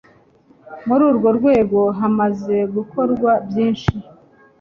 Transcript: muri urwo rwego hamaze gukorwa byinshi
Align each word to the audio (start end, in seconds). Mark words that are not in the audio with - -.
muri 0.87 1.03
urwo 1.09 1.29
rwego 1.37 1.79
hamaze 1.99 2.55
gukorwa 2.75 3.31
byinshi 3.47 3.93